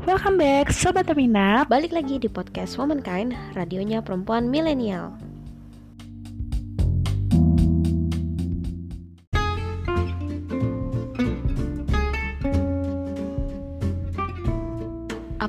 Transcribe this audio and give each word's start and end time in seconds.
Welcome 0.00 0.40
back 0.40 0.72
Sobat 0.72 1.12
Amina 1.12 1.68
Balik 1.68 1.92
lagi 1.92 2.16
di 2.16 2.24
podcast 2.24 2.80
Womankind, 2.80 3.36
radionya 3.52 4.00
perempuan 4.00 4.48
milenial 4.48 5.12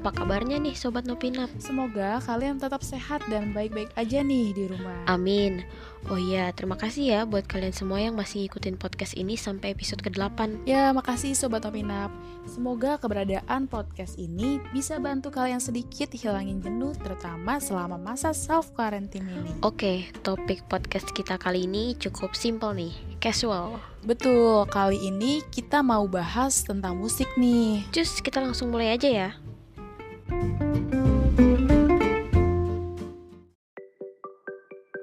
Apa 0.01 0.25
kabarnya 0.25 0.57
nih 0.57 0.73
Sobat 0.73 1.05
Nopinap? 1.05 1.53
Semoga 1.61 2.17
kalian 2.25 2.57
tetap 2.57 2.81
sehat 2.81 3.21
dan 3.29 3.53
baik-baik 3.53 3.93
aja 3.93 4.25
nih 4.25 4.49
di 4.49 4.65
rumah. 4.65 4.97
Amin. 5.05 5.61
Oh 6.09 6.17
iya, 6.17 6.49
terima 6.57 6.73
kasih 6.73 7.05
ya 7.05 7.21
buat 7.21 7.45
kalian 7.45 7.69
semua 7.69 8.01
yang 8.01 8.17
masih 8.17 8.49
ikutin 8.49 8.81
podcast 8.81 9.13
ini 9.13 9.37
sampai 9.37 9.77
episode 9.77 10.01
ke-8 10.01 10.65
Ya, 10.65 10.89
makasih 10.89 11.37
Sobat 11.37 11.61
Opinap 11.61 12.09
Semoga 12.49 12.97
keberadaan 12.97 13.69
podcast 13.69 14.17
ini 14.17 14.57
bisa 14.73 14.97
bantu 14.97 15.29
kalian 15.29 15.61
sedikit 15.61 16.09
hilangin 16.17 16.57
jenuh 16.57 16.97
Terutama 16.97 17.61
selama 17.61 18.01
masa 18.01 18.33
self-quarantine 18.33 19.29
ini. 19.29 19.53
Oke, 19.61 20.09
topik 20.25 20.65
podcast 20.65 21.13
kita 21.13 21.37
kali 21.37 21.69
ini 21.69 21.93
cukup 22.01 22.33
simple 22.33 22.73
nih, 22.73 22.97
casual. 23.21 23.77
Betul, 24.01 24.65
kali 24.73 24.97
ini 24.97 25.45
kita 25.53 25.85
mau 25.85 26.09
bahas 26.09 26.65
tentang 26.65 26.97
musik 26.97 27.29
nih. 27.37 27.85
Cus, 27.93 28.25
kita 28.25 28.41
langsung 28.41 28.73
mulai 28.73 28.97
aja 28.97 29.05
ya 29.05 29.29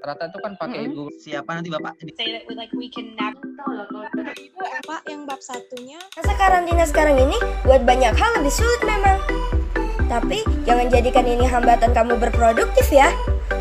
rata 0.08 0.24
itu 0.32 0.38
kan 0.40 0.52
pakai 0.56 0.80
Mm-mm. 0.88 0.94
Google 0.96 1.12
siapa 1.20 1.50
nanti 1.52 1.68
bapak 1.68 1.92
like 2.56 2.72
we 2.72 2.88
can 2.88 3.12
never 3.12 3.44
Itu 4.40 4.64
apa 4.64 5.04
yang 5.04 5.28
bab 5.28 5.36
satunya? 5.44 6.00
Masa 6.16 6.32
karantina 6.40 6.88
sekarang 6.88 7.20
ini 7.20 7.36
buat 7.68 7.84
banyak 7.84 8.16
hal 8.16 8.30
lebih 8.40 8.48
sulit 8.48 8.80
memang. 8.88 9.20
Tapi 10.08 10.40
jangan 10.64 10.88
jadikan 10.88 11.28
ini 11.28 11.44
hambatan 11.44 11.92
kamu 11.92 12.16
berproduktif 12.16 12.88
ya. 12.88 13.12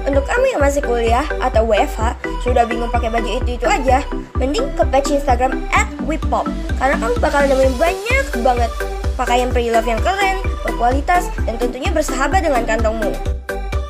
Untuk 0.08 0.24
kamu 0.24 0.56
yang 0.56 0.62
masih 0.64 0.80
kuliah 0.80 1.28
atau 1.44 1.68
WFH 1.68 2.16
sudah 2.48 2.64
bingung 2.64 2.88
pakai 2.88 3.12
baju 3.12 3.28
itu 3.28 3.60
itu 3.60 3.68
aja, 3.68 4.00
mending 4.40 4.72
ke 4.80 4.84
page 4.88 5.20
Instagram 5.20 5.68
@wipop 6.08 6.48
karena 6.80 6.96
kamu 6.96 7.14
bakal 7.20 7.44
nemuin 7.44 7.76
banyak 7.76 8.26
banget 8.40 8.72
pakaian 9.20 9.52
pre-love 9.52 9.84
yang 9.84 10.00
keren, 10.00 10.40
berkualitas, 10.64 11.28
dan 11.44 11.60
tentunya 11.60 11.92
bersahabat 11.92 12.40
dengan 12.40 12.64
kantongmu. 12.64 13.12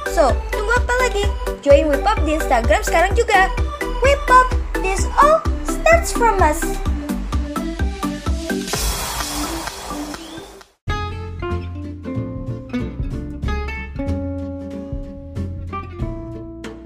So, 0.10 0.34
tunggu 0.50 0.74
apa 0.74 0.94
lagi? 1.06 1.47
Join 1.68 1.92
Wipop 1.92 2.24
di 2.24 2.40
Instagram 2.40 2.80
sekarang 2.80 3.12
juga. 3.12 3.52
Wipop, 4.00 4.48
this 4.80 5.04
all 5.20 5.44
starts 5.68 6.16
from 6.16 6.40
us. 6.40 6.64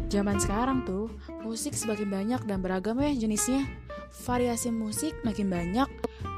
Zaman 0.09 0.41
sekarang 0.41 0.81
tuh, 0.89 1.13
musik 1.45 1.77
semakin 1.77 2.09
banyak 2.09 2.41
dan 2.49 2.65
beragam 2.65 2.97
ya 3.05 3.13
jenisnya 3.13 3.69
Variasi 4.25 4.73
musik 4.73 5.13
makin 5.21 5.53
banyak, 5.53 5.85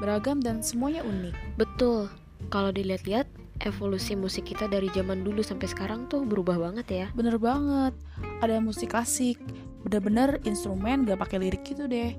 beragam 0.04 0.44
dan 0.44 0.60
semuanya 0.60 1.00
unik 1.00 1.32
Betul, 1.56 2.12
kalau 2.52 2.68
dilihat-lihat 2.68 3.24
evolusi 3.64 4.18
musik 4.18 4.50
kita 4.50 4.66
dari 4.66 4.90
zaman 4.90 5.22
dulu 5.22 5.40
sampai 5.40 5.70
sekarang 5.70 6.10
tuh 6.10 6.26
berubah 6.26 6.58
banget 6.58 6.86
ya. 6.90 7.06
Bener 7.14 7.38
banget, 7.38 7.94
ada 8.40 8.58
musik 8.58 8.94
klasik, 8.94 9.38
bener-bener 9.84 10.40
instrumen 10.48 11.04
gak 11.04 11.20
pakai 11.20 11.38
lirik 11.42 11.62
gitu 11.62 11.84
deh. 11.86 12.16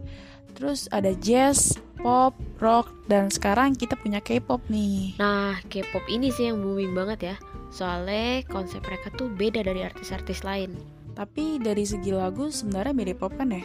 Terus 0.55 0.87
ada 0.95 1.11
jazz, 1.19 1.75
pop, 1.99 2.31
rock, 2.63 2.87
dan 3.11 3.27
sekarang 3.27 3.75
kita 3.75 3.99
punya 3.99 4.23
K-pop 4.23 4.63
nih. 4.71 5.19
Nah, 5.19 5.59
K-pop 5.67 6.07
ini 6.07 6.31
sih 6.31 6.47
yang 6.47 6.63
booming 6.63 6.95
banget 6.95 7.19
ya. 7.33 7.35
Soalnya 7.75 8.47
konsep 8.47 8.79
mereka 8.87 9.11
tuh 9.19 9.27
beda 9.27 9.65
dari 9.67 9.83
artis-artis 9.83 10.47
lain. 10.47 10.71
Tapi 11.15 11.59
dari 11.59 11.83
segi 11.83 12.11
lagu 12.15 12.47
sebenarnya 12.47 12.95
mirip 12.95 13.19
pop 13.19 13.35
kan 13.35 13.51
ya? 13.51 13.63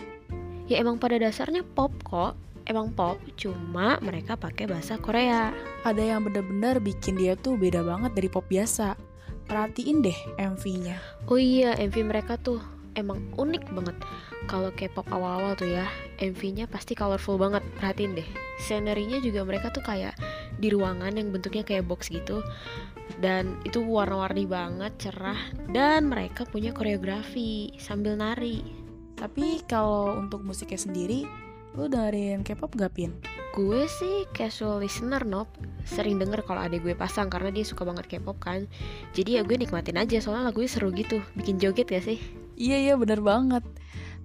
Ya 0.66 0.82
emang 0.82 0.98
pada 0.98 1.18
dasarnya 1.18 1.62
pop 1.62 1.94
kok. 2.02 2.34
Emang 2.66 2.94
pop, 2.94 3.18
cuma 3.34 3.98
mereka 3.98 4.38
pakai 4.38 4.70
bahasa 4.70 4.94
Korea. 4.94 5.50
Ada 5.82 6.14
yang 6.14 6.22
bener-bener 6.22 6.78
bikin 6.78 7.18
dia 7.18 7.34
tuh 7.34 7.58
beda 7.58 7.82
banget 7.82 8.14
dari 8.14 8.30
pop 8.30 8.46
biasa. 8.46 8.94
Perhatiin 9.50 9.98
deh 10.06 10.14
MV-nya. 10.38 11.02
Oh 11.26 11.34
iya, 11.34 11.74
MV 11.74 12.06
mereka 12.06 12.38
tuh 12.38 12.62
emang 12.94 13.18
unik 13.34 13.74
banget. 13.74 13.98
Kalau 14.46 14.70
K-pop 14.70 15.10
awal-awal 15.10 15.58
tuh 15.58 15.74
ya, 15.74 15.90
MV-nya 16.22 16.70
pasti 16.70 16.94
colorful 16.94 17.34
banget. 17.34 17.66
Perhatiin 17.82 18.14
deh. 18.14 18.28
Scenerinya 18.62 19.18
juga 19.18 19.42
mereka 19.42 19.74
tuh 19.74 19.82
kayak 19.82 20.14
di 20.54 20.70
ruangan 20.70 21.18
yang 21.18 21.34
bentuknya 21.34 21.66
kayak 21.66 21.82
box 21.90 22.14
gitu. 22.14 22.46
Dan 23.18 23.58
itu 23.66 23.82
warna-warni 23.82 24.46
banget, 24.46 24.94
cerah. 25.02 25.38
Dan 25.66 26.06
mereka 26.06 26.46
punya 26.46 26.70
koreografi 26.70 27.74
sambil 27.82 28.14
nari. 28.14 28.62
Tapi 29.18 29.66
kalau 29.66 30.14
untuk 30.14 30.46
musiknya 30.46 30.78
sendiri, 30.78 31.26
lu 31.74 31.90
dengerin 31.90 32.46
K-pop 32.46 32.78
gak 32.78 32.94
Pin? 32.94 33.12
Gue 33.50 33.90
sih 33.90 34.30
casual 34.30 34.78
listener, 34.86 35.26
Nop. 35.26 35.50
Sering 35.82 36.22
denger 36.22 36.46
kalau 36.46 36.62
adek 36.62 36.86
gue 36.86 36.94
pasang 36.94 37.26
karena 37.26 37.50
dia 37.50 37.66
suka 37.66 37.82
banget 37.82 38.06
K-pop 38.06 38.38
kan. 38.38 38.70
Jadi 39.10 39.38
ya 39.38 39.42
gue 39.42 39.58
nikmatin 39.58 39.98
aja 39.98 40.22
soalnya 40.22 40.54
lagunya 40.54 40.70
seru 40.70 40.94
gitu. 40.94 41.18
Bikin 41.34 41.58
joget 41.58 41.90
gak 41.90 42.06
sih? 42.06 42.22
Iya 42.54 42.78
iya 42.78 42.94
bener 42.94 43.18
banget. 43.18 43.66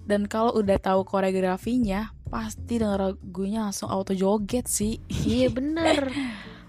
Dan 0.06 0.30
kalau 0.30 0.54
udah 0.54 0.78
tahu 0.78 1.02
koreografinya, 1.02 2.14
pasti 2.30 2.78
denger 2.78 3.18
lagunya 3.18 3.66
langsung 3.66 3.90
auto 3.90 4.14
joget 4.14 4.70
sih. 4.70 5.02
Iya 5.10 5.50
bener. 5.58 6.06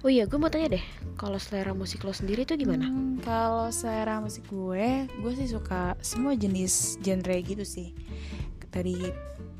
Oh 0.06 0.10
iya, 0.10 0.30
gue 0.30 0.38
mau 0.38 0.50
tanya 0.50 0.78
deh, 0.78 0.86
kalau 1.18 1.42
selera 1.42 1.74
musik 1.74 2.06
lo 2.06 2.14
sendiri 2.14 2.46
tuh 2.46 2.54
gimana? 2.54 2.86
Hmm, 2.86 3.18
kalau 3.22 3.74
selera 3.74 4.22
musik 4.22 4.46
gue, 4.46 5.10
gue 5.10 5.32
sih 5.34 5.50
suka 5.50 5.98
semua 6.06 6.38
jenis 6.38 7.02
genre 7.02 7.38
gitu 7.42 7.66
sih. 7.66 7.98
Dari 8.70 8.98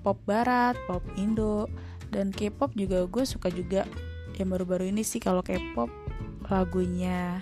pop 0.06 0.22
barat, 0.30 0.78
pop 0.86 1.02
Indo, 1.18 1.66
dan 2.14 2.32
K-pop 2.32 2.74
juga 2.74 3.06
gue 3.08 3.24
suka 3.24 3.52
juga. 3.52 3.84
Yang 4.38 4.50
baru-baru 4.54 4.94
ini 4.94 5.02
sih 5.02 5.18
kalau 5.18 5.42
K-pop 5.42 5.90
lagunya 6.48 7.42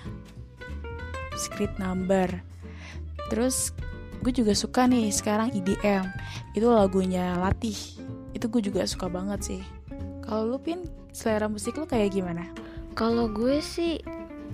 Secret 1.35 1.75
Number. 1.77 2.41
Terus 3.29 3.75
gue 4.23 4.31
juga 4.31 4.55
suka 4.55 4.87
nih 4.87 5.11
sekarang 5.11 5.51
EDM. 5.53 6.07
Itu 6.55 6.71
lagunya 6.71 7.35
Latih. 7.37 7.77
Itu 8.31 8.47
gue 8.47 8.63
juga 8.63 8.87
suka 8.87 9.11
banget 9.11 9.39
sih. 9.43 9.61
Kalau 10.25 10.55
lu 10.55 10.57
pin 10.57 10.81
selera 11.13 11.45
musik 11.45 11.77
lu 11.77 11.85
kayak 11.85 12.17
gimana? 12.17 12.49
Kalau 12.95 13.27
gue 13.29 13.59
sih 13.59 13.99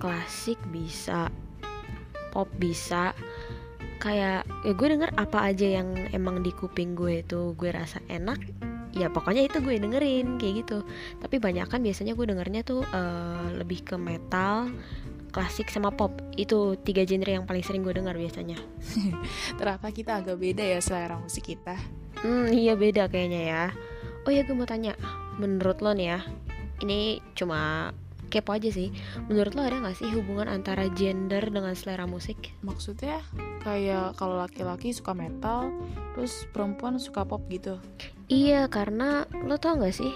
klasik 0.02 0.58
bisa, 0.74 1.30
pop 2.34 2.50
bisa, 2.58 3.14
kayak 4.02 4.42
ya 4.66 4.72
gue 4.74 4.88
denger 4.90 5.14
apa 5.14 5.54
aja 5.54 5.78
yang 5.78 5.94
emang 6.10 6.42
di 6.42 6.50
kuping 6.50 6.98
gue 6.98 7.22
itu 7.22 7.54
gue 7.54 7.70
rasa 7.70 8.02
enak, 8.10 8.42
ya 8.92 9.08
pokoknya 9.08 9.48
itu 9.48 9.58
gue 9.64 9.80
dengerin 9.80 10.36
kayak 10.36 10.54
gitu. 10.64 10.78
Tapi 11.18 11.36
banyak 11.40 11.66
kan 11.68 11.80
biasanya 11.80 12.12
gue 12.12 12.26
dengernya 12.28 12.62
tuh 12.64 12.84
eh, 12.84 13.48
lebih 13.56 13.84
ke 13.84 13.96
metal, 13.96 14.72
klasik 15.32 15.72
sama 15.72 15.90
pop. 15.90 16.12
Itu 16.36 16.76
tiga 16.80 17.02
genre 17.08 17.32
yang 17.32 17.48
paling 17.48 17.64
sering 17.64 17.82
gue 17.82 17.96
denger 17.96 18.14
biasanya. 18.14 18.60
Ternyata 19.58 19.88
kita 19.90 20.12
agak 20.20 20.36
beda 20.38 20.62
ya 20.62 20.78
selera 20.78 21.16
musik 21.18 21.48
kita. 21.56 21.74
Hmm, 22.22 22.52
iya 22.52 22.78
beda 22.78 23.10
kayaknya 23.10 23.42
ya. 23.42 23.64
Oh 24.22 24.30
ya 24.30 24.46
gue 24.46 24.54
mau 24.54 24.68
tanya, 24.68 24.94
menurut 25.42 25.82
lo 25.82 25.90
nih 25.98 26.14
ya, 26.14 26.20
ini 26.78 27.18
cuma 27.34 27.90
kepo 28.32 28.56
aja 28.56 28.70
sih. 28.72 28.88
Menurut 29.28 29.52
lo 29.52 29.66
ada 29.66 29.76
nggak 29.82 29.98
sih 29.98 30.08
hubungan 30.14 30.48
antara 30.48 30.88
gender 30.94 31.44
dengan 31.52 31.76
selera 31.76 32.08
musik? 32.08 32.56
Maksudnya 32.64 33.20
kayak 33.60 34.16
kalau 34.16 34.40
laki-laki 34.40 34.94
suka 34.96 35.12
metal, 35.12 35.68
terus 36.16 36.48
perempuan 36.54 36.96
suka 36.96 37.28
pop 37.28 37.44
gitu. 37.52 37.76
Iya, 38.32 38.64
karena 38.72 39.28
lo 39.44 39.60
tau 39.60 39.76
nggak 39.76 39.92
sih, 39.92 40.08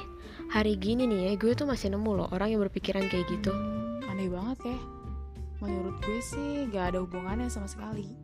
hari 0.48 0.80
gini 0.80 1.04
nih 1.04 1.20
ya, 1.28 1.32
gue 1.36 1.52
tuh 1.52 1.68
masih 1.68 1.92
nemu 1.92 2.16
loh 2.16 2.28
orang 2.32 2.48
yang 2.56 2.64
berpikiran 2.64 3.04
kayak 3.12 3.28
gitu. 3.28 3.52
Hmm, 3.52 4.08
aneh 4.08 4.32
banget 4.32 4.72
ya. 4.72 4.78
Menurut 5.60 6.00
gue 6.00 6.20
sih 6.24 6.64
gak 6.72 6.96
ada 6.96 7.04
hubungannya 7.04 7.52
sama 7.52 7.68
sekali. 7.68 8.16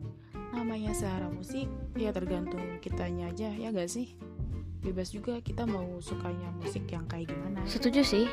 Namanya 0.49 0.97
selera 0.97 1.29
musik, 1.29 1.69
ya 1.93 2.09
tergantung 2.09 2.81
kitanya 2.81 3.29
aja, 3.29 3.53
ya 3.53 3.69
gak 3.69 3.85
sih? 3.85 4.17
Bebas 4.81 5.13
juga 5.13 5.37
kita 5.45 5.69
mau 5.69 6.01
sukanya 6.01 6.49
musik 6.57 6.89
yang 6.89 7.05
kayak 7.05 7.29
gimana. 7.29 7.61
Setuju 7.69 8.01
sih. 8.01 8.25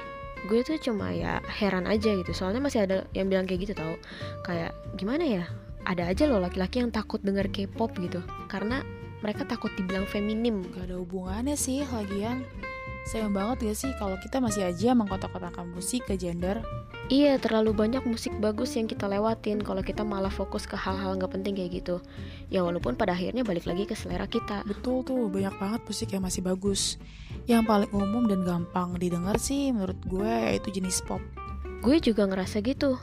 Gue 0.49 0.65
tuh 0.65 0.81
cuma 0.81 1.13
ya 1.13 1.45
heran 1.61 1.85
aja 1.85 2.17
gitu. 2.17 2.33
Soalnya 2.33 2.65
masih 2.65 2.89
ada 2.89 3.05
yang 3.13 3.29
bilang 3.29 3.45
kayak 3.45 3.69
gitu 3.69 3.75
tau. 3.77 4.01
Kayak 4.49 4.73
gimana 4.97 5.29
ya? 5.29 5.45
Ada 5.85 6.09
aja 6.09 6.25
loh 6.25 6.41
laki-laki 6.41 6.81
yang 6.81 6.89
takut 6.89 7.21
denger 7.21 7.53
K-pop 7.53 7.93
gitu. 8.01 8.25
Karena 8.49 8.81
mereka 9.21 9.49
takut 9.49 9.73
dibilang 9.77 10.05
feminim. 10.09 10.65
Gak 10.73 10.91
ada 10.91 10.97
hubungannya 11.01 11.57
sih 11.57 11.85
lagian. 11.89 12.45
Sayang 13.09 13.33
banget 13.33 13.65
gak 13.65 13.79
sih 13.81 13.93
kalau 13.97 14.21
kita 14.21 14.41
masih 14.45 14.69
aja 14.69 14.93
mengkotak-kotakan 14.93 15.73
musik 15.73 16.05
ke 16.05 16.21
gender 16.21 16.61
Iya, 17.11 17.43
terlalu 17.43 17.75
banyak 17.75 18.07
musik 18.07 18.31
bagus 18.39 18.79
yang 18.79 18.87
kita 18.87 19.11
lewatin 19.11 19.59
kalau 19.67 19.83
kita 19.83 20.07
malah 20.07 20.31
fokus 20.31 20.63
ke 20.63 20.79
hal-hal 20.79 21.19
nggak 21.19 21.35
penting 21.35 21.59
kayak 21.59 21.83
gitu. 21.83 21.99
Ya 22.55 22.63
walaupun 22.63 22.95
pada 22.95 23.19
akhirnya 23.19 23.43
balik 23.43 23.67
lagi 23.67 23.83
ke 23.83 23.99
selera 23.99 24.31
kita. 24.31 24.63
Betul 24.63 25.03
tuh, 25.03 25.27
banyak 25.27 25.51
banget 25.59 25.83
musik 25.91 26.15
yang 26.15 26.23
masih 26.23 26.47
bagus. 26.47 27.03
Yang 27.51 27.67
paling 27.67 27.91
umum 27.91 28.31
dan 28.31 28.47
gampang 28.47 28.95
didengar 28.95 29.43
sih 29.43 29.75
menurut 29.75 29.99
gue 30.07 30.55
yaitu 30.55 30.71
jenis 30.71 31.03
pop. 31.03 31.19
Gue 31.83 31.99
juga 31.99 32.31
ngerasa 32.31 32.63
gitu. 32.63 32.95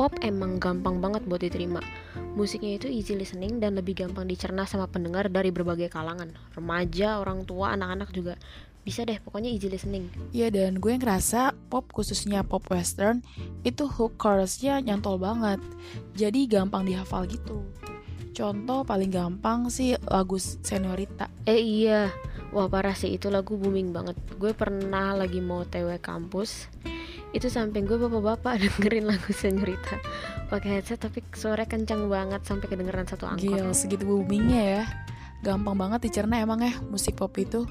K-pop 0.00 0.24
emang 0.24 0.56
gampang 0.56 0.96
banget 0.96 1.28
buat 1.28 1.44
diterima. 1.44 1.84
Musiknya 2.38 2.78
itu 2.78 2.86
easy 2.86 3.18
listening 3.18 3.58
dan 3.58 3.74
lebih 3.74 3.98
gampang 4.06 4.24
dicerna 4.24 4.62
sama 4.62 4.86
pendengar 4.86 5.26
dari 5.26 5.50
berbagai 5.50 5.90
kalangan. 5.90 6.30
Remaja, 6.54 7.18
orang 7.18 7.42
tua, 7.42 7.74
anak-anak 7.74 8.14
juga 8.14 8.34
bisa 8.80 9.04
deh 9.04 9.20
pokoknya 9.20 9.52
easy 9.52 9.68
listening. 9.68 10.08
Iya 10.32 10.48
dan 10.48 10.80
gue 10.80 10.96
ngerasa 10.96 11.52
pop 11.68 11.92
khususnya 11.92 12.40
pop 12.40 12.64
western 12.72 13.20
itu 13.60 13.84
hook 13.84 14.16
chorusnya 14.16 14.80
nyantol 14.80 15.20
banget. 15.20 15.60
Jadi 16.16 16.48
gampang 16.48 16.88
dihafal 16.88 17.28
gitu. 17.28 17.60
Contoh 18.32 18.86
paling 18.88 19.12
gampang 19.12 19.68
sih 19.68 20.00
lagu 20.08 20.40
Seniorita 20.40 21.28
eh 21.44 21.60
iya. 21.60 22.08
Wah 22.50 22.66
parah 22.66 22.96
sih. 22.96 23.14
Itu 23.14 23.28
lagu 23.28 23.54
booming 23.54 23.92
banget. 23.92 24.16
Gue 24.40 24.56
pernah 24.56 25.12
lagi 25.12 25.38
mau 25.44 25.62
tw 25.68 26.00
kampus 26.00 26.66
itu 27.30 27.46
samping 27.46 27.86
gue 27.86 27.94
bapak-bapak 27.94 28.58
dengerin 28.62 29.06
lagu 29.06 29.30
Senyorita. 29.30 30.02
Pakai 30.50 30.80
headset 30.80 30.98
tapi 30.98 31.22
suara 31.30 31.62
kencang 31.62 32.10
banget 32.10 32.42
sampai 32.42 32.66
kedengeran 32.66 33.06
satu 33.06 33.30
angkot. 33.30 33.46
Gila 33.46 33.70
segitu 33.70 34.02
boomingnya 34.02 34.62
ya. 34.62 34.84
Gampang 35.40 35.78
banget 35.78 36.10
dicerna 36.10 36.42
emang 36.42 36.60
ya 36.60 36.74
musik 36.90 37.16
pop 37.16 37.32
itu. 37.38 37.64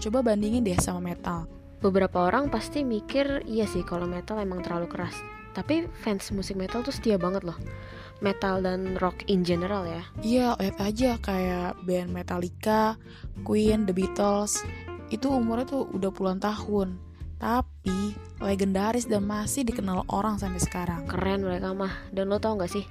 Coba 0.00 0.24
bandingin 0.24 0.64
deh 0.64 0.78
sama 0.78 1.02
metal. 1.12 1.50
Beberapa 1.80 2.28
orang 2.28 2.48
pasti 2.48 2.86
mikir 2.86 3.44
iya 3.48 3.66
sih 3.66 3.82
kalau 3.84 4.06
metal 4.06 4.38
emang 4.38 4.62
terlalu 4.62 4.88
keras. 4.88 5.16
Tapi 5.50 5.90
fans 6.00 6.30
musik 6.30 6.54
metal 6.54 6.86
tuh 6.86 6.94
setia 6.94 7.18
banget 7.18 7.42
loh. 7.42 7.58
Metal 8.22 8.62
dan 8.62 8.94
rock 9.02 9.26
in 9.26 9.42
general 9.42 9.88
ya. 9.88 10.02
Iya 10.22 10.46
lihat 10.60 10.78
aja 10.78 11.10
kayak 11.18 11.82
band 11.82 12.14
Metallica, 12.14 12.94
Queen, 13.42 13.88
The 13.88 13.92
Beatles. 13.96 14.62
Itu 15.10 15.34
umurnya 15.34 15.66
tuh 15.66 15.90
udah 15.90 16.10
puluhan 16.14 16.38
tahun. 16.38 17.00
Tapi 17.40 18.29
legendaris 18.40 19.04
dan 19.04 19.28
masih 19.28 19.68
dikenal 19.68 20.08
orang 20.08 20.40
sampai 20.40 20.58
sekarang. 20.58 21.04
Keren 21.04 21.44
mereka 21.44 21.76
mah. 21.76 21.92
Dan 22.10 22.32
lo 22.32 22.40
tau 22.40 22.56
gak 22.56 22.72
sih 22.72 22.84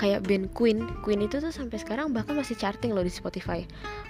kayak 0.00 0.24
band 0.24 0.56
Queen 0.56 0.88
Queen 1.04 1.20
itu 1.20 1.36
tuh 1.42 1.52
sampai 1.52 1.76
sekarang 1.76 2.16
bahkan 2.16 2.32
masih 2.38 2.56
charting 2.56 2.96
loh 2.96 3.04
di 3.04 3.12
Spotify. 3.12 3.66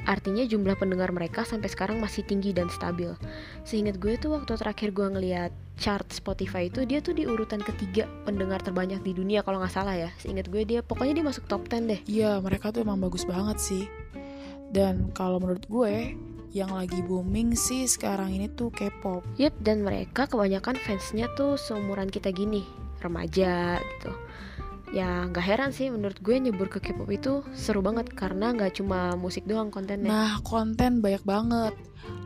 Artinya 0.07 0.47
jumlah 0.47 0.79
pendengar 0.79 1.11
mereka 1.11 1.43
sampai 1.43 1.73
sekarang 1.73 1.99
masih 1.99 2.23
tinggi 2.23 2.55
dan 2.55 2.71
stabil. 2.71 3.11
Seingat 3.67 3.99
gue 3.99 4.15
tuh 4.21 4.37
waktu 4.37 4.55
terakhir 4.55 4.95
gue 4.95 5.09
ngeliat 5.09 5.53
chart 5.81 6.07
Spotify 6.13 6.69
itu 6.71 6.87
dia 6.87 7.03
tuh 7.03 7.17
di 7.17 7.27
urutan 7.27 7.59
ketiga 7.59 8.07
pendengar 8.29 8.63
terbanyak 8.63 9.03
di 9.03 9.17
dunia 9.17 9.43
kalau 9.43 9.59
nggak 9.59 9.75
salah 9.75 9.97
ya. 9.97 10.11
Seingat 10.21 10.53
gue 10.53 10.63
dia 10.63 10.81
pokoknya 10.85 11.23
dia 11.23 11.25
masuk 11.27 11.45
top 11.51 11.67
10 11.67 11.91
deh. 11.91 12.01
Iya 12.07 12.39
mereka 12.39 12.71
tuh 12.71 12.87
emang 12.87 13.01
bagus 13.01 13.27
banget 13.27 13.59
sih. 13.59 13.85
Dan 14.73 15.13
kalau 15.13 15.37
menurut 15.37 15.65
gue 15.69 16.17
yang 16.53 16.77
lagi 16.77 17.01
booming 17.01 17.57
sih 17.57 17.89
sekarang 17.89 18.37
ini 18.37 18.53
tuh 18.53 18.69
K-pop 18.69 19.25
Yup, 19.41 19.57
dan 19.65 19.81
mereka 19.81 20.29
kebanyakan 20.29 20.77
fansnya 20.77 21.33
tuh 21.33 21.57
seumuran 21.57 22.13
kita 22.13 22.29
gini, 22.29 22.69
remaja 23.01 23.81
gitu. 23.81 24.13
Ya 24.93 25.25
nggak 25.25 25.41
heran 25.41 25.73
sih 25.73 25.89
menurut 25.89 26.21
gue 26.21 26.37
nyebur 26.37 26.69
ke 26.69 26.77
K-pop 26.85 27.09
itu 27.09 27.41
seru 27.57 27.81
banget 27.81 28.13
karena 28.13 28.53
nggak 28.53 28.77
cuma 28.77 29.17
musik 29.17 29.49
doang 29.49 29.73
kontennya. 29.73 30.13
Nah 30.13 30.33
konten 30.45 31.01
banyak 31.01 31.25
banget 31.25 31.73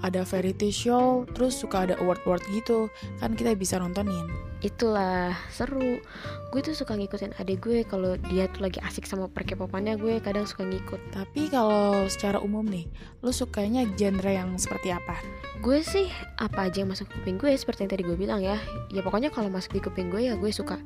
Ada 0.00 0.25
variety 0.25 0.72
show 0.72 1.29
Terus 1.37 1.61
suka 1.61 1.84
ada 1.84 1.94
award-award 2.00 2.43
gitu 2.49 2.88
Kan 3.20 3.37
kita 3.37 3.52
bisa 3.52 3.76
nontonin 3.76 4.25
Itulah 4.67 5.31
seru. 5.55 6.03
Gue 6.51 6.59
tuh 6.59 6.75
suka 6.75 6.99
ngikutin 6.99 7.39
adik 7.39 7.63
gue 7.63 7.87
kalau 7.87 8.19
dia 8.27 8.51
tuh 8.51 8.67
lagi 8.67 8.83
asik 8.83 9.07
sama 9.07 9.31
perkepopannya 9.31 9.95
gue 9.95 10.19
kadang 10.19 10.43
suka 10.43 10.67
ngikut. 10.67 10.99
Tapi 11.15 11.47
kalau 11.55 12.11
secara 12.11 12.43
umum 12.43 12.67
nih 12.67 12.91
Lu 13.23 13.31
sukanya 13.31 13.87
genre 13.95 14.27
yang 14.27 14.59
seperti 14.59 14.91
apa? 14.91 15.23
Gue 15.63 15.87
sih 15.87 16.11
apa 16.43 16.67
aja 16.67 16.83
yang 16.83 16.91
masuk 16.91 17.07
kuping 17.15 17.39
gue 17.39 17.55
seperti 17.55 17.87
yang 17.87 17.91
tadi 17.95 18.03
gue 18.03 18.19
bilang 18.19 18.43
ya. 18.43 18.59
Ya 18.91 19.07
pokoknya 19.07 19.31
kalau 19.31 19.47
masuk 19.55 19.79
di 19.79 19.81
kuping 19.87 20.11
gue 20.11 20.27
ya 20.27 20.35
gue 20.35 20.51
suka. 20.51 20.83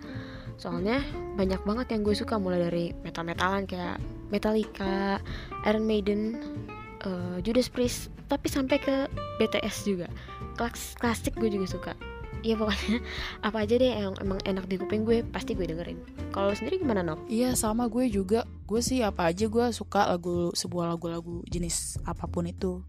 Soalnya 0.61 1.00
banyak 1.41 1.65
banget 1.65 1.97
yang 1.97 2.05
gue 2.05 2.12
suka 2.12 2.37
mulai 2.37 2.61
dari 2.61 2.93
metal-metalan 3.00 3.65
kayak 3.65 3.97
Metallica, 4.29 5.17
Iron 5.65 5.88
Maiden, 5.88 6.37
eh, 7.00 7.37
Judas 7.41 7.73
Priest, 7.73 8.12
tapi 8.29 8.53
sampai 8.53 8.77
ke 8.77 9.09
BTS 9.41 9.88
juga. 9.88 10.12
Klas 10.61 11.00
klasik 11.00 11.32
gue 11.41 11.49
juga 11.49 11.65
suka. 11.65 12.09
Ya 12.40 12.54
pokoknya 12.56 12.98
apa 13.46 13.56
aja 13.64 13.75
deh 13.76 13.90
yang 13.90 14.14
emang 14.20 14.40
enak 14.44 14.64
di 14.69 14.76
kuping 14.81 15.04
gue 15.04 15.20
pasti 15.28 15.52
gue 15.52 15.69
dengerin. 15.69 15.98
Kalau 16.31 16.52
sendiri 16.54 16.81
gimana 16.81 17.02
Nok? 17.04 17.26
Iya 17.26 17.58
sama 17.58 17.90
gue 17.90 18.06
juga 18.06 18.46
Gue 18.64 18.81
sih 18.81 19.02
apa 19.02 19.26
aja 19.26 19.50
gue 19.50 19.66
suka 19.75 20.06
lagu 20.06 20.54
sebuah 20.54 20.94
lagu-lagu 20.94 21.42
jenis 21.50 21.98
apa 22.06 22.31
pun 22.31 22.46
itu 22.46 22.87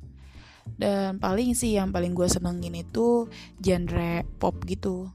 Dan 0.78 1.18
paling 1.18 1.58
sih 1.58 1.74
yang 1.74 1.90
paling 1.90 2.14
gue 2.14 2.30
senengin 2.30 2.78
itu 2.78 3.26
genre 3.58 4.22
pop 4.38 4.62
gitu 4.70 5.10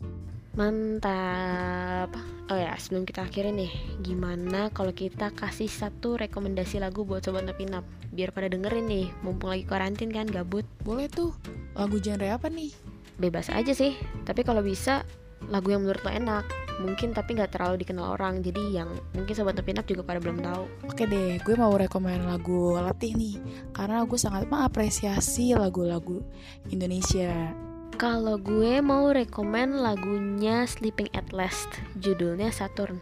Mantap. 0.57 2.17
Oh 2.49 2.57
ya, 2.57 2.73
sebelum 2.81 3.05
kita 3.05 3.29
akhirin 3.29 3.61
nih, 3.61 3.69
gimana 4.01 4.73
kalau 4.73 4.89
kita 4.89 5.29
kasih 5.37 5.69
satu 5.69 6.17
rekomendasi 6.17 6.81
lagu 6.81 7.05
buat 7.05 7.21
sobat 7.21 7.45
Napinap 7.45 7.85
biar 8.09 8.33
pada 8.33 8.49
dengerin 8.49 8.89
nih, 8.89 9.13
mumpung 9.21 9.53
lagi 9.53 9.69
karantin 9.69 10.09
kan 10.09 10.25
gabut. 10.25 10.65
Boleh 10.81 11.13
tuh 11.13 11.37
lagu 11.77 12.01
genre 12.01 12.25
apa 12.33 12.49
nih? 12.49 12.73
Bebas 13.17 13.49
aja 13.49 13.73
sih, 13.73 13.97
tapi 14.29 14.45
kalau 14.45 14.61
bisa 14.61 15.05
lagu 15.49 15.73
yang 15.73 15.85
menurut 15.85 16.01
lo 16.05 16.13
enak, 16.13 16.45
mungkin 16.81 17.17
tapi 17.17 17.37
nggak 17.37 17.57
terlalu 17.57 17.81
dikenal 17.81 18.17
orang, 18.17 18.45
jadi 18.45 18.85
yang 18.85 18.91
mungkin 19.17 19.33
sobat 19.33 19.57
Napinap 19.57 19.89
juga 19.89 20.05
pada 20.05 20.21
belum 20.21 20.45
tahu. 20.45 20.65
Oke 20.97 21.09
deh, 21.09 21.41
gue 21.41 21.55
mau 21.61 21.77
rekomen 21.77 22.25
lagu 22.25 22.73
Letih 22.81 23.13
nih 23.13 23.37
Karena 23.77 24.01
gue 24.09 24.17
sangat 24.17 24.49
mengapresiasi 24.49 25.53
lagu-lagu 25.53 26.25
Indonesia 26.73 27.53
Kalau 28.01 28.41
gue 28.41 28.81
mau 28.81 29.13
rekomen 29.13 29.77
lagunya 29.81 30.65
Sleeping 30.65 31.13
at 31.17 31.33
Last, 31.37 31.69
judulnya 32.01 32.53
Saturn. 32.53 33.01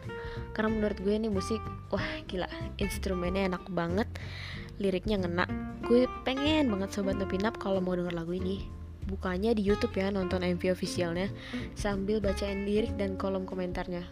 Karena 0.54 0.70
menurut 0.70 0.98
gue 1.02 1.14
ini 1.14 1.26
musik, 1.26 1.58
wah 1.90 2.02
gila, 2.30 2.46
instrumennya 2.78 3.50
enak 3.50 3.66
banget, 3.74 4.06
liriknya 4.78 5.18
ngena. 5.18 5.46
Gue 5.82 6.06
pengen 6.22 6.70
banget 6.70 6.94
sobat 6.94 7.18
Nepinap 7.18 7.58
kalau 7.58 7.82
mau 7.82 7.98
denger 7.98 8.14
lagu 8.14 8.38
ini. 8.38 8.83
Bukanya 9.04 9.52
di 9.52 9.60
YouTube 9.60 9.96
ya 10.00 10.08
nonton 10.08 10.40
MV 10.40 10.72
officialnya 10.72 11.28
sambil 11.76 12.18
bacain 12.24 12.64
lirik 12.64 12.96
dan 12.96 13.20
kolom 13.20 13.44
komentarnya. 13.44 14.04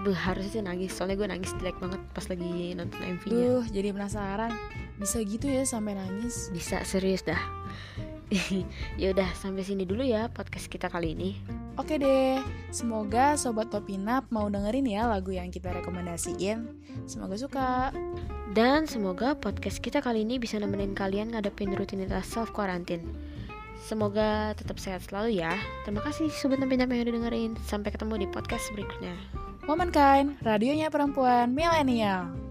Duh, 0.00 0.16
harusnya 0.16 0.50
sih 0.50 0.62
nangis, 0.64 0.96
soalnya 0.96 1.20
gue 1.20 1.28
nangis 1.28 1.52
jelek 1.60 1.76
banget 1.76 2.00
pas 2.16 2.24
lagi 2.26 2.72
nonton 2.72 3.00
MV-nya. 3.04 3.36
Duh, 3.36 3.64
jadi 3.68 3.92
penasaran 3.92 4.52
Bisa 4.96 5.20
gitu 5.20 5.44
ya 5.44 5.68
sampai 5.68 5.92
nangis 5.92 6.48
Bisa 6.56 6.80
serius 6.88 7.20
dah. 7.20 7.40
ya 9.00 9.10
udah 9.10 9.28
sampai 9.34 9.66
sini 9.66 9.82
dulu 9.82 10.06
ya 10.06 10.30
podcast 10.30 10.70
kita 10.70 10.86
kali 10.86 11.18
ini. 11.18 11.30
Oke 11.78 11.96
deh, 11.96 12.38
semoga 12.70 13.34
Sobat 13.40 13.72
Topinap 13.72 14.28
mau 14.28 14.46
dengerin 14.52 14.84
ya 14.84 15.08
lagu 15.08 15.32
yang 15.32 15.48
kita 15.48 15.72
rekomendasiin 15.72 16.66
Semoga 17.08 17.40
suka 17.40 17.68
Dan 18.52 18.84
semoga 18.84 19.32
podcast 19.38 19.80
kita 19.80 20.04
kali 20.04 20.26
ini 20.26 20.36
bisa 20.36 20.60
nemenin 20.60 20.92
kalian 20.92 21.32
ngadepin 21.32 21.72
rutinitas 21.72 22.26
self 22.26 22.50
quarantine. 22.50 23.06
Semoga 23.80 24.52
tetap 24.54 24.76
sehat 24.76 25.00
selalu 25.08 25.40
ya. 25.40 25.56
Terima 25.88 26.04
kasih 26.04 26.28
sobat 26.28 26.60
nampinap 26.60 26.92
yang 26.92 27.08
udah 27.08 27.14
dengerin. 27.16 27.52
Sampai 27.64 27.90
ketemu 27.90 28.22
di 28.22 28.26
podcast 28.28 28.68
berikutnya. 28.76 29.16
Womankind, 29.64 30.36
radionya 30.44 30.92
perempuan 30.92 31.56
milenial 31.56 32.49